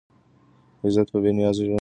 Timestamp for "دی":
1.77-1.79